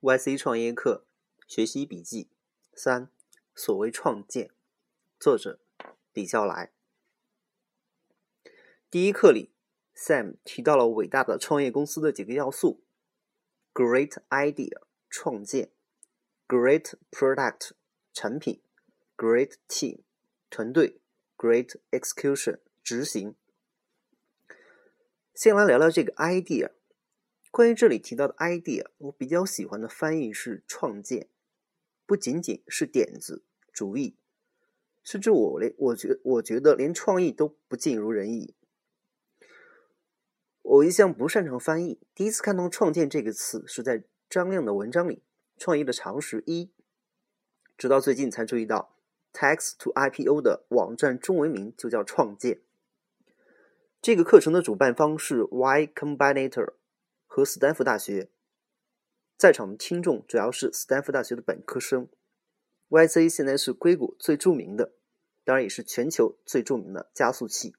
[0.00, 1.04] YC 创业课
[1.48, 2.28] 学习笔记
[2.72, 3.10] 三：
[3.52, 4.52] 所谓创建，
[5.18, 5.58] 作者
[6.12, 6.70] 李笑来。
[8.88, 9.50] 第一课里
[9.96, 12.84] ，Sam 提到了伟大的创业公司的几个要素
[13.74, 15.72] ：Great idea 创建
[16.46, 17.72] ，Great product
[18.12, 18.62] 产品
[19.16, 20.02] ，Great team
[20.48, 21.00] 团队
[21.36, 23.34] ，Great execution 执行。
[25.34, 26.77] 先来聊聊这个 idea。
[27.58, 31.26] 关于这里提到的 idea，我比较喜欢的翻译是创建，
[32.06, 34.14] 不仅仅是点子、主意，
[35.02, 38.54] 甚至我连我觉我觉得连创意都不尽如人意。
[40.62, 45.16] 我一向不擅长翻译，第一次看到“创建”这个词是在张亮的文章里，
[45.58, 46.66] 《创业的常识一》，
[47.76, 48.94] 直到最近才注意到
[49.32, 52.60] “text to IPO 的网站中文名就叫“创建”。
[54.00, 56.74] 这个课程的主办方是 Y Combinator。
[57.30, 58.30] 和斯坦福大学，
[59.36, 62.08] 在场的听众主要是斯坦福大学的本科生。
[62.88, 64.94] YC 现在是硅谷最著名的，
[65.44, 67.76] 当然也是全球最著名的加速器。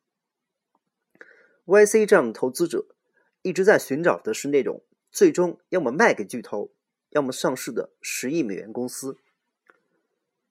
[1.66, 2.96] YC 这样的投资者
[3.42, 6.72] 一直在寻找的是那种最终要么卖给巨头，
[7.10, 9.18] 要么上市的十亿美元公司。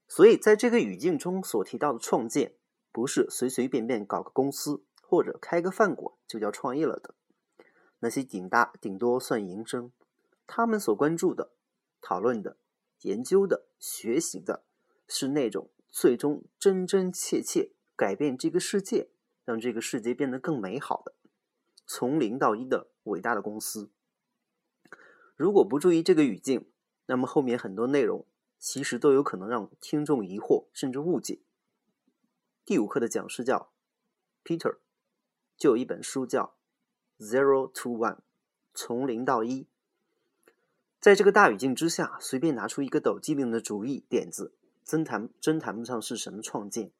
[0.08, 2.56] 所以在这个语境中所提到的创建，
[2.90, 7.14] 不是随随便便搞个公司或者开个饭馆就叫创业了的。
[8.00, 9.90] 那些顶大顶多算营生，
[10.46, 11.50] 他们所关注的、
[12.00, 12.56] 讨论的、
[13.02, 14.62] 研究的、学习的，
[15.08, 19.08] 是那种最终真真切切改变这个世界，
[19.44, 21.14] 让这个世界变得更美好的，
[21.86, 23.90] 从零到一的伟大的公司。
[25.34, 26.70] 如果不注意这个语境，
[27.06, 28.26] 那么后面很多内容
[28.58, 31.40] 其实都有可能让听众疑惑甚至误解。
[32.64, 33.72] 第五课的讲师叫
[34.44, 34.78] Peter，
[35.56, 36.57] 就有一本书叫。
[37.20, 38.18] Zero to one，
[38.72, 39.66] 从零到一，
[41.00, 46.92] 在这个大语境之下，随便拿出一个抖机灵的主意点子，真谈真谈不上是什么创建。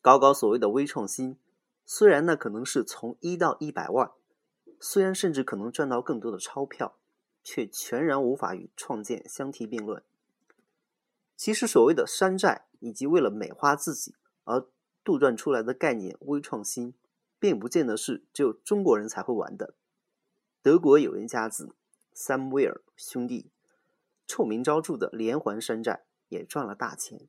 [0.00, 1.36] 搞搞所谓的微创新，
[1.84, 4.12] 虽然那可能是从一到一百万，
[4.80, 6.96] 虽然甚至可能赚到更多的钞票，
[7.44, 10.02] 却全然无法与创建相提并论。
[11.36, 14.14] 其实，所谓的山寨以及为了美化自己
[14.44, 14.66] 而
[15.04, 16.94] 杜撰出来的概念微创新。
[17.38, 19.74] 并不见得是只有中国人才会玩的。
[20.62, 21.74] 德国有人家子
[22.12, 23.50] 三威尔兄弟，
[24.26, 27.28] 臭名昭著的连环山寨，也赚了大钱。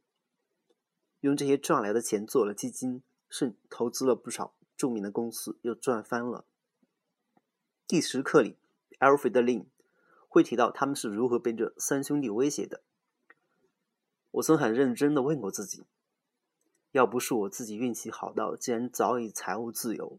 [1.22, 6.45] 用这些赚来的钱做了基金，甚投资了不少著名的公司，又赚翻了。
[7.88, 8.56] 第十课里
[9.00, 9.66] ，Alfred Lin
[10.28, 12.81] 会提到他们是如何被这三兄弟威胁的。
[14.31, 15.85] 我曾很认真的问过自己。
[16.97, 20.17] 要不是我自己运气好到竟然早已财务自由，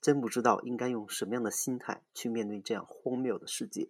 [0.00, 3.88] 真不知道应该用什么样的心态去面对这样荒谬的世界。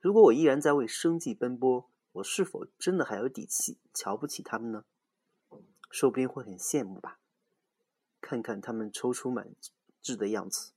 [0.00, 4.84] 如果我依然在为生计奔波，我是否真的还有底气瞧不起他们呢？
[5.90, 7.18] 说不定会很羡慕吧。
[8.20, 9.48] 看看他们踌躇满
[10.00, 10.70] 志的样子。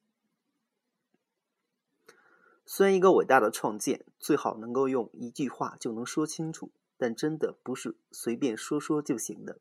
[2.65, 9.59] 虽然一个伟大的创建最好能够用一句话就能说清楚，但真的不是随便说说就行的。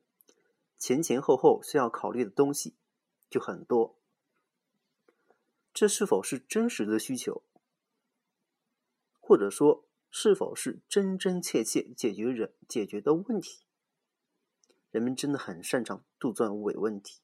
[0.78, 2.74] 前前后后需要考虑的东西
[3.30, 3.98] 就很多，
[5.72, 7.42] 这是否是真实的需求，
[9.20, 13.64] 或者说是否是真真切切解决人解决的问题？
[14.90, 17.20] 人们真的很擅长杜撰伪问题。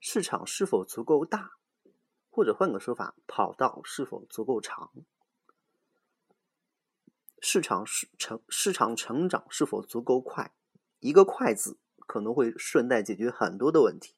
[0.00, 1.58] 市场是否足够大，
[2.30, 4.92] 或者换个说法，跑道是否足够长？
[7.40, 10.54] 市场是成市场成长是否足够快？
[11.00, 11.78] 一个“快”字。
[12.14, 14.14] 可能会顺带解决很多的问题。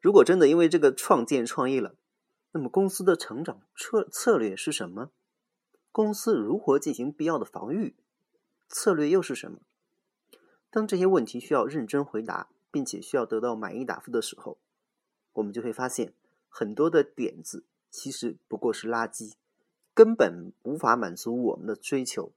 [0.00, 1.96] 如果真的因为这个创建创业了，
[2.52, 5.10] 那么公司的成长策策略是什么？
[5.90, 7.96] 公司如何进行必要的防御？
[8.68, 9.58] 策略又是什么？
[10.70, 14.58] 当这些问题需要认真回答，并且需要得到满意答复的时候，
[15.32, 16.14] 我们就会发现
[16.48, 19.32] 很多的点子其实不过是垃圾，
[19.92, 22.30] 根本无法满足我们的追求。